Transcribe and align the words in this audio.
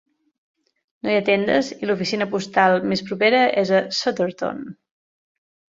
No 1.03 1.11
hi 1.13 1.17
ha 1.17 1.25
tendes, 1.27 1.69
i 1.77 1.89
l"oficina 1.89 2.29
postal 2.33 2.81
més 2.95 3.07
propera 3.11 3.45
és 3.65 3.77
a 3.83 3.87
Sutterton. 4.01 4.69